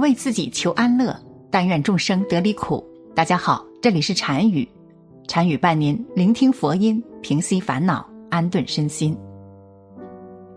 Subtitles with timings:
[0.00, 1.14] 为自己求安乐，
[1.50, 2.84] 但愿众生得离苦。
[3.14, 4.66] 大家好，这里是禅语，
[5.28, 9.16] 禅语伴您聆听佛音，平息烦恼，安顿身心。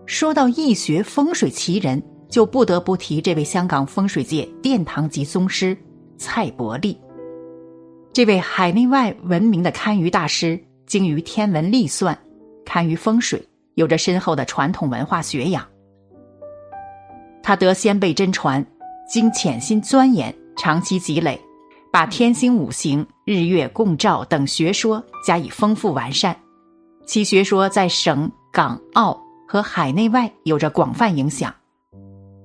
[0.06, 5.78] 说到易学风水奇人，就不得不提这位香港风水界殿堂级宗师
[6.18, 6.98] 蔡伯利。
[8.14, 12.18] 这位海内外闻名的堪舆大师，精于天文历算，
[12.64, 15.68] 堪舆风水，有着深厚的传统文化学养。
[17.42, 18.66] 他得先辈真传，
[19.08, 21.40] 经潜心钻研，长期积累，
[21.92, 26.36] 把天星五行、日月共照等学说加以丰富完善。
[27.06, 31.54] 其学说在省、港、澳和海内外有着广泛影响。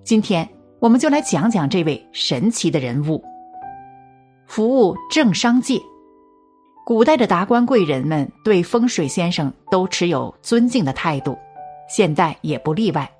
[0.04, 0.48] 今天，
[0.80, 3.22] 我们就来讲讲这位神奇的人物。
[4.46, 5.80] 服务政商界，
[6.84, 11.38] 古代的达官贵人们对风水先生都持有尊敬的态度，
[11.88, 13.10] 现代也不例外。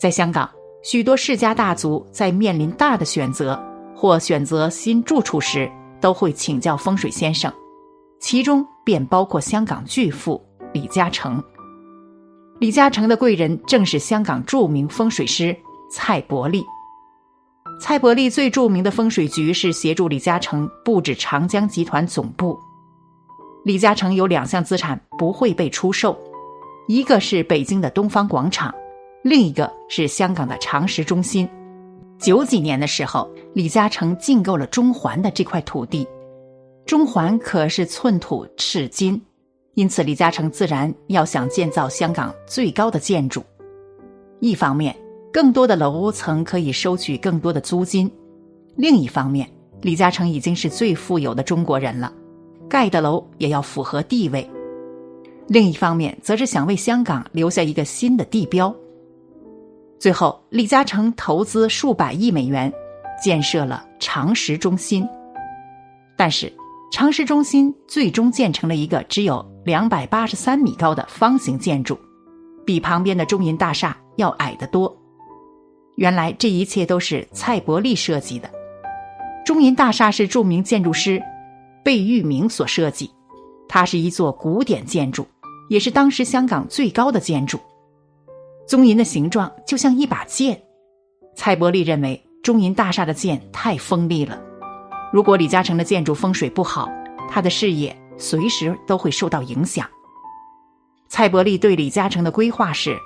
[0.00, 0.48] 在香港。
[0.84, 3.58] 许多世家大族在面临大的选择
[3.96, 7.50] 或选择新住处时，都会请教风水先生，
[8.20, 10.38] 其中便包括香港巨富
[10.74, 11.42] 李嘉诚。
[12.58, 15.56] 李嘉诚的贵人正是香港著名风水师
[15.90, 16.62] 蔡伯利。
[17.80, 22.58] 蔡伯利最著名的风水局是协助李嘉诚布置长江集团总部。
[23.64, 26.14] 李嘉诚有两项资产不会被出售，
[26.88, 28.72] 一个是北京的东方广场。
[29.24, 31.48] 另一个是香港的长实中心。
[32.18, 36.06] 九几年的时候，李嘉诚竞购了中环的这块土地。
[36.84, 39.18] 中环可是寸土尺金，
[39.76, 43.42] 因此李嘉诚自然要想建造香港最高的建筑。
[44.40, 44.94] 一方面，
[45.32, 48.06] 更多的楼层可以收取更多的租金；
[48.76, 52.12] 另一方面，李嘉诚已经是最富有的中国人了，
[52.68, 54.46] 盖的楼也要符合地位。
[55.48, 58.74] 另一方面，则是想为香港留下一个新的地标。
[59.98, 62.72] 最后，李嘉诚投资数百亿美元，
[63.22, 65.06] 建设了长实中心。
[66.16, 66.52] 但是，
[66.92, 71.98] 长实中心最终建成了一个只有两百八十三米高的方形建筑，
[72.66, 74.94] 比旁边的中银大厦要矮得多。
[75.96, 78.50] 原来，这一切都是蔡伯利设计的。
[79.44, 81.22] 中银大厦是著名建筑师
[81.84, 83.10] 贝聿铭所设计，
[83.68, 85.26] 它是一座古典建筑，
[85.68, 87.58] 也是当时香港最高的建筑。
[88.66, 90.60] 中银的形状就像一把剑，
[91.36, 94.40] 蔡伯利认为中银大厦的剑太锋利了。
[95.12, 96.88] 如果李嘉诚的建筑风水不好，
[97.30, 99.86] 他的事业随时都会受到影响。
[101.08, 102.96] 蔡伯利对李嘉诚的规划是：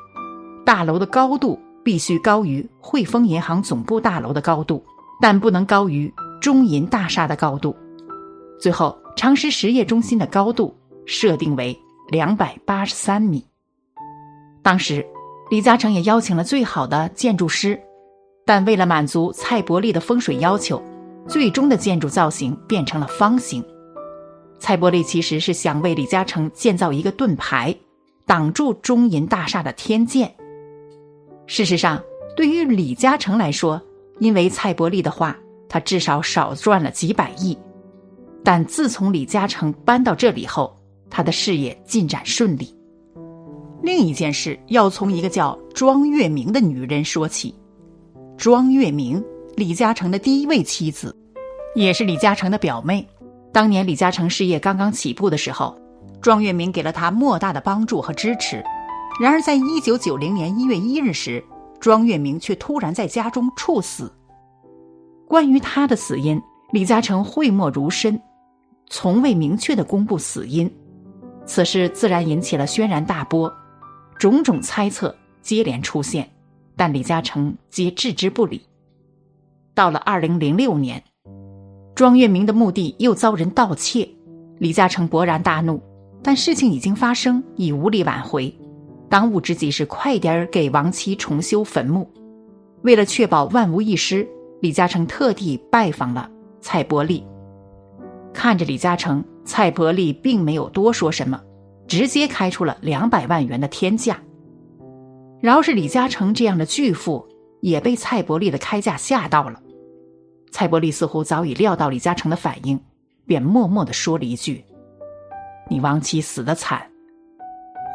[0.64, 4.82] 大楼的高度必须高于汇丰银行总部大楼的高度，
[5.20, 7.76] 但不能高于中银大厦的高度。
[8.60, 11.76] 最后，长实实业中心的高度设定为
[12.10, 13.44] 两百八十三米。
[14.62, 15.04] 当时。
[15.50, 17.80] 李嘉诚也邀请了最好的建筑师，
[18.44, 20.82] 但为了满足蔡伯利的风水要求，
[21.26, 23.64] 最终的建筑造型变成了方形。
[24.58, 27.74] 蔡伯利其实是想为李嘉诚建造一个盾牌，
[28.26, 30.30] 挡住中银大厦的天剑。
[31.46, 32.02] 事实上，
[32.36, 33.80] 对于李嘉诚来说，
[34.18, 35.34] 因为蔡伯利的话，
[35.66, 37.56] 他至少少赚了几百亿。
[38.44, 42.74] 但自从李嘉诚搬到这里后，他的事业进展顺利。
[43.82, 47.54] 另一件事要从一个叫庄月明的女人说起。
[48.36, 49.22] 庄月明，
[49.56, 51.14] 李嘉诚的第一位妻子，
[51.74, 53.06] 也是李嘉诚的表妹。
[53.52, 55.76] 当年李嘉诚事业刚刚起步的时候，
[56.20, 58.62] 庄月明给了他莫大的帮助和支持。
[59.20, 61.42] 然而，在一九九零年一月一日时，
[61.80, 64.12] 庄月明却突然在家中猝死。
[65.26, 66.40] 关于他的死因，
[66.72, 68.20] 李嘉诚讳莫如深，
[68.88, 70.70] 从未明确的公布死因。
[71.46, 73.52] 此事自然引起了轩然大波。
[74.18, 76.28] 种种猜测接连出现，
[76.76, 78.62] 但李嘉诚皆置之不理。
[79.74, 81.02] 到了二零零六年，
[81.94, 84.08] 庄月明的墓地又遭人盗窃，
[84.58, 85.80] 李嘉诚勃然大怒，
[86.22, 88.52] 但事情已经发生，已无力挽回。
[89.08, 92.10] 当务之急是快点儿给亡妻重修坟墓。
[92.82, 94.28] 为了确保万无一失，
[94.60, 96.28] 李嘉诚特地拜访了
[96.60, 97.24] 蔡伯利。
[98.34, 101.40] 看着李嘉诚，蔡伯利并没有多说什么。
[101.88, 104.20] 直接开出了两百万元的天价。
[105.40, 107.26] 饶是李嘉诚这样的巨富，
[107.60, 109.60] 也被蔡伯利的开价吓到了。
[110.50, 112.78] 蔡伯利似乎早已料到李嘉诚的反应，
[113.26, 114.64] 便默默的说了一句
[115.70, 116.82] ：“你亡妻死得惨。”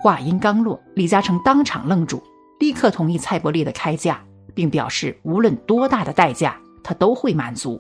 [0.02, 2.22] 话音刚落，李嘉诚当场愣住，
[2.60, 4.24] 立刻同意蔡伯利的开价，
[4.54, 7.80] 并表示无论多大的代价，他都会满足。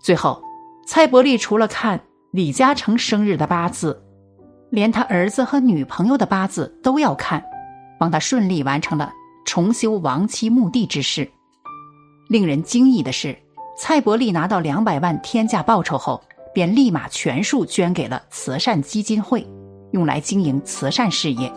[0.00, 0.42] 最后，
[0.86, 2.00] 蔡伯利除了看
[2.30, 4.03] 李嘉诚生日的八字。
[4.74, 7.42] 连他儿子和女朋友的八字都要看，
[7.96, 9.12] 帮他顺利完成了
[9.44, 11.30] 重修亡妻墓地之事。
[12.28, 13.38] 令人惊异的是，
[13.78, 16.20] 蔡伯利拿到两百万天价报酬后，
[16.52, 19.46] 便立马全数捐给了慈善基金会，
[19.92, 21.52] 用来经营慈善事业。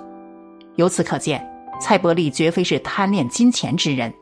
[0.76, 1.44] 由此可见，
[1.82, 4.14] 蔡伯利绝非是贪恋金钱之人。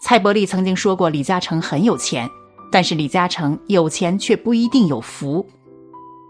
[0.00, 2.28] 蔡伯利曾经说过，李嘉诚很有钱，
[2.70, 5.44] 但是李嘉诚有钱却不一定有福。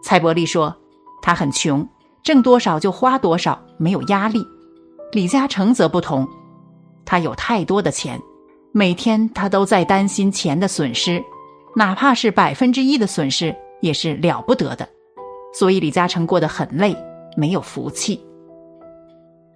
[0.03, 0.75] 蔡伯利说，
[1.22, 1.87] 他很穷，
[2.22, 4.46] 挣多少就花多少，没有压力。
[5.12, 6.26] 李嘉诚则不同，
[7.05, 8.20] 他有太多的钱，
[8.72, 11.22] 每天他都在担心钱的损失，
[11.75, 14.88] 哪怕是百分之一的损失也是了不得的。
[15.52, 16.96] 所以李嘉诚过得很累，
[17.37, 18.25] 没有福气。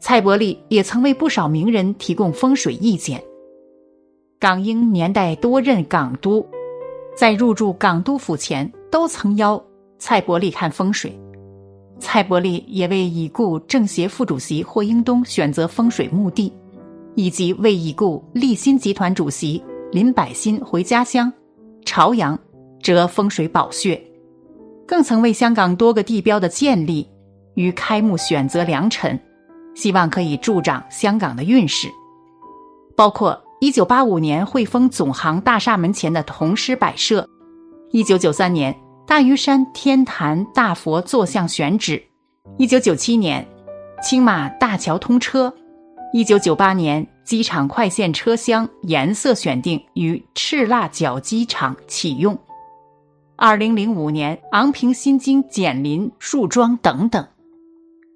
[0.01, 3.23] 蔡伯利也曾为不少名人提供风水意见。
[4.41, 6.47] 港英年代多任港督，
[7.17, 9.63] 在入住港督府前都曾邀
[9.99, 11.19] 蔡伯利看风水。
[12.05, 16.53] 蔡伯利也为已故政协副主席霍英东选择风水墓地，
[17.15, 19.61] 以及为已故立新集团主席
[19.91, 21.33] 林百欣回家乡
[21.87, 22.39] 朝阳
[22.83, 23.99] 折风水宝穴，
[24.87, 27.09] 更曾为香港多个地标的建立
[27.55, 29.19] 与开幕选择良辰。
[29.75, 31.89] 希望可以助长香港的运势，
[32.95, 37.27] 包括一九八五年汇丰总行大厦门前的铜狮摆设，
[37.93, 38.77] 一九九三年
[39.15, 42.03] 大屿山天坛大佛坐像选址，
[42.59, 43.47] 一九九七年
[44.03, 45.55] 青马大桥通车，
[46.13, 52.37] 一九九八年机场快线车厢颜色选定于赤蜡角机场启用，
[53.37, 57.25] 二零零五年昂坪新京简林树桩等等。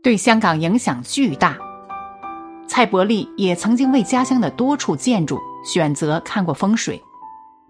[0.03, 1.57] 对香港影响巨大，
[2.67, 7.01] 蔡伯利也曾经为家乡的多处建筑选择看过风水，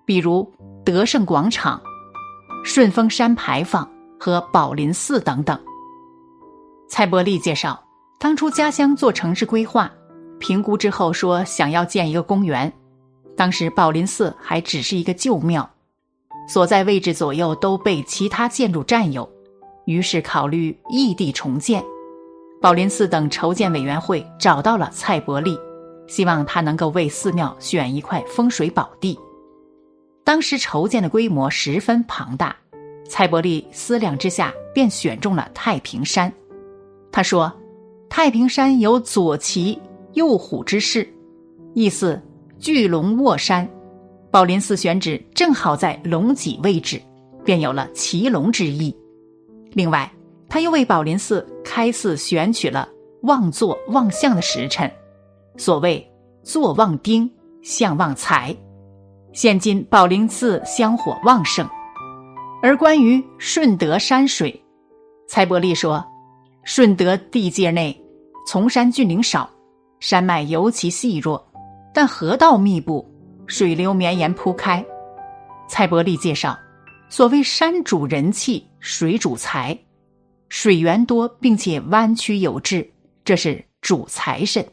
[0.07, 0.51] 比如
[0.83, 1.79] 德胜广场、
[2.65, 3.89] 顺峰山牌坊
[4.19, 5.59] 和宝林寺等等。
[6.89, 7.83] 蔡伯利介绍，
[8.19, 9.91] 当初家乡做城市规划，
[10.39, 12.73] 评估之后说想要建一个公园，
[13.37, 15.69] 当时宝林寺还只是一个旧庙，
[16.49, 19.29] 所在位置左右都被其他建筑占有，
[19.87, 21.83] 于是考虑异地重建。
[22.61, 25.57] 宝林寺等筹建委员会找到了蔡伯利，
[26.09, 29.19] 希望他能够为寺庙选一块风水宝地。
[30.29, 32.55] 当时筹建的规模十分庞大，
[33.09, 36.31] 蔡伯利思量之下便选中了太平山。
[37.11, 37.51] 他说
[38.11, 39.81] ：“太平山有左骑
[40.13, 41.09] 右虎之势，
[41.73, 42.21] 意思
[42.59, 43.67] 巨龙卧山。
[44.31, 47.01] 宝林寺选址正好在龙脊位置，
[47.43, 48.95] 便有了骑龙之意。
[49.73, 50.13] 另外。”
[50.47, 52.87] 他又为宝林寺开寺选取了
[53.23, 54.91] 旺坐旺相的时辰，
[55.57, 56.07] 所谓
[56.43, 57.31] 坐旺丁，
[57.63, 58.55] 相旺财。
[59.33, 61.69] 现今宝林寺香火旺盛。
[62.63, 64.61] 而关于顺德山水，
[65.29, 66.05] 蔡伯利说，
[66.65, 67.97] 顺德地界内
[68.47, 69.49] 丛山峻岭少，
[70.01, 71.47] 山脉尤其细弱，
[71.95, 73.09] 但河道密布，
[73.47, 74.85] 水流绵延铺开。
[75.69, 76.59] 蔡伯利介绍，
[77.09, 79.79] 所谓山主人气，水主财。
[80.49, 82.91] 水源多，并且弯曲有致，
[83.23, 84.67] 这是主财神。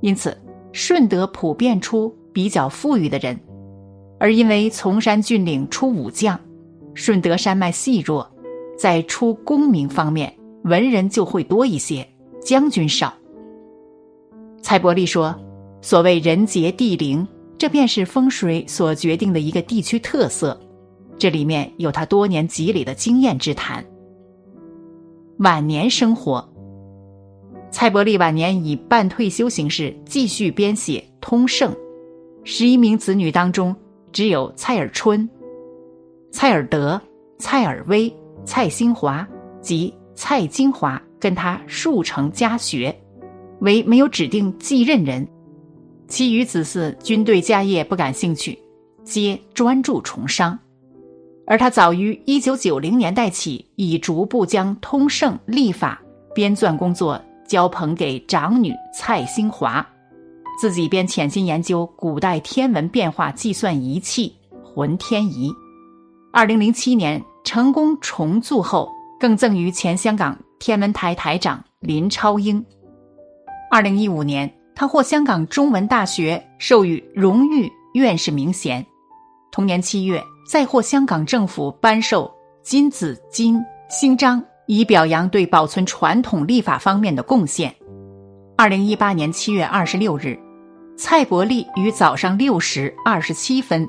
[0.00, 0.36] 因此，
[0.72, 3.38] 顺德普遍出比较富裕的人。
[4.18, 6.38] 而因为崇山峻岭出武将，
[6.94, 8.30] 顺德山脉细弱，
[8.78, 10.32] 在出功名方面，
[10.64, 12.06] 文人就会多一些，
[12.40, 13.12] 将军少。
[14.62, 15.38] 蔡伯利说
[15.82, 17.26] ：“所谓人杰地灵，
[17.58, 20.58] 这便是风水所决定的一个地区特色。
[21.18, 23.84] 这里面有他多年积累的经验之谈。”
[25.38, 26.48] 晚年生活，
[27.70, 31.72] 蔡伯利晚年以半退休形式继续编写《通胜》，
[32.44, 33.74] 十一名子女当中，
[34.14, 35.28] 只有蔡尔春、
[36.30, 37.00] 蔡尔德、
[37.36, 38.10] 蔡尔威、
[38.44, 39.26] 蔡兴华
[39.60, 42.96] 及蔡金华跟他数成家学，
[43.60, 45.26] 唯没有指定继任人，
[46.06, 48.56] 其余子嗣均对家业不感兴趣，
[49.02, 50.56] 皆专注从商。
[51.44, 56.00] 而他早于一九九零年代起，已逐步将通胜历法
[56.32, 59.84] 编纂工作交捧给长女蔡兴华，
[60.58, 65.52] 自己便潜心研究古代天文变化计算仪器浑天仪。
[66.32, 72.64] 二零零七年成功重铸后，更赠予前香港天文台台长林超英。
[73.70, 78.84] 二零一五年，他获香港中文大学授予荣誉院士名衔。
[79.50, 80.22] 同年七月。
[80.46, 82.30] 再获香港政府颁授
[82.62, 83.58] 金紫金
[83.88, 87.74] 星章，以表扬对保存传统历法方面的贡献。
[88.54, 90.38] 二零一八年七月二十六日，
[90.96, 93.88] 蔡伯利于早上六时二十七分，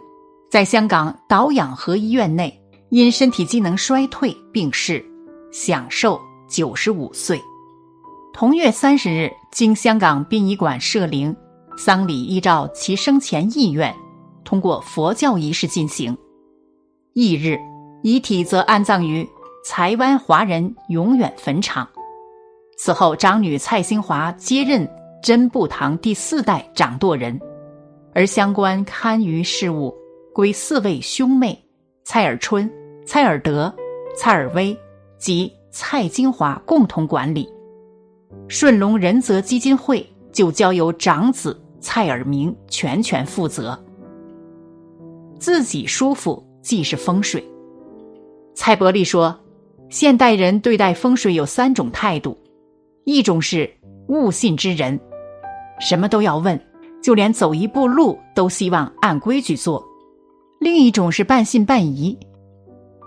[0.50, 2.60] 在香港导养和医院内
[2.90, 5.04] 因身体机能衰退病逝，
[5.52, 7.40] 享寿九十五岁。
[8.34, 11.36] 同月三十日，经香港殡仪馆设灵，
[11.78, 13.94] 丧礼依照其生前意愿。
[14.44, 16.18] 通过佛教仪式进行。
[17.14, 17.60] 翌日，
[18.02, 19.28] 遗体则安葬于
[19.64, 21.88] 台湾华人永远坟场。
[22.78, 24.90] 此后，长女蔡兴华接任
[25.26, 27.42] 真布堂第四代掌舵人，
[28.14, 29.92] 而相关堪舆事务
[30.32, 31.60] 归四位兄妹
[32.04, 32.72] 蔡尔春、
[33.08, 33.74] 蔡尔德、
[34.16, 34.78] 蔡尔威
[35.18, 37.52] 及蔡金华共同管理。
[38.48, 43.84] 顺龙仁泽基金会就交由长子蔡尔明全权负责。
[45.40, 47.44] 自己舒服即是风水。
[48.54, 49.36] 蔡伯利说，
[49.90, 52.38] 现代人对待风水有三种态度。
[53.06, 53.68] 一种是
[54.08, 55.00] 勿信之人，
[55.80, 56.60] 什么都要问，
[57.02, 59.84] 就连走一步路都希望按规矩做；
[60.60, 62.18] 另一种是半信半疑，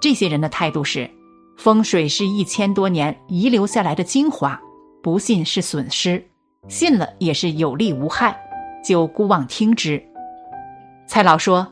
[0.01, 1.11] 这些人的态度是：
[1.57, 4.61] 风水是一千多年遗留下来的精华，
[5.03, 6.23] 不信是损失，
[6.69, 8.39] 信了也是有利无害，
[8.85, 10.03] 就姑妄听之。
[11.07, 11.67] 蔡老说，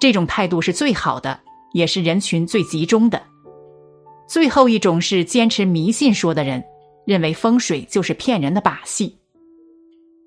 [0.00, 1.40] 这种态度是最好的，
[1.72, 3.20] 也是人群最集中的。
[4.28, 6.62] 最后一种是坚持迷信说的人。
[7.06, 9.16] 认为风水就是骗人的把戏。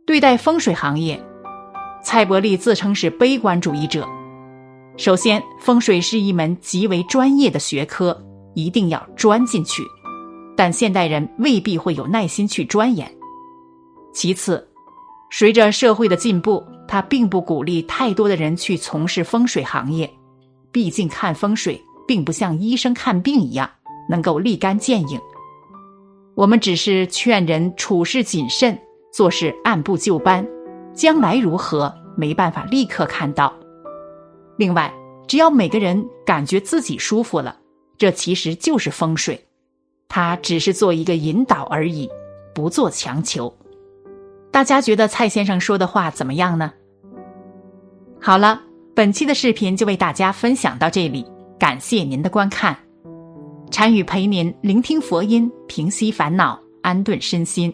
[0.10, 1.24] 对待风水行业，
[2.02, 4.10] 蔡伯利自称是悲观主义者。
[4.98, 8.20] 首先，风水是一门极为专业的学科，
[8.56, 9.84] 一定要钻进去，
[10.58, 13.08] 但现代人未必会有耐心去钻研。
[14.12, 14.68] 其次，
[15.30, 20.12] 随着社会的进步，他并不鼓励太多的人去从事风水行业，
[20.72, 23.70] 毕竟看风水并不像医生看病一样
[24.10, 25.22] 能够立竿见影。
[26.34, 28.76] 我们只是劝人处事谨慎，
[29.12, 30.46] 做事按部就班，
[30.94, 33.54] 将来如何没办法立刻看到。
[34.58, 34.94] 另外，
[35.28, 37.58] 只要每个人感觉自己舒服了，
[37.98, 39.46] 这其实就是风水，
[40.08, 42.10] 它只是做一个引导而已，
[42.54, 43.54] 不做强求。
[44.52, 46.74] 大家觉得蔡先生说的话怎么样呢？
[48.20, 48.62] 好了，
[48.96, 51.26] 本期的视频就为大家分享到这里，
[51.58, 52.76] 感谢您的观看。
[53.72, 57.74] 禅语陪您聆听佛音，平息烦恼，安顿身心。